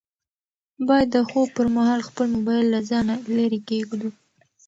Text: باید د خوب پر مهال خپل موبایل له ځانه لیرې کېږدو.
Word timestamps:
باید 0.87 1.07
د 1.15 1.17
خوب 1.29 1.47
پر 1.57 1.67
مهال 1.75 2.01
خپل 2.09 2.25
موبایل 2.35 2.65
له 2.73 2.79
ځانه 2.89 3.13
لیرې 3.35 3.59
کېږدو. 3.69 4.09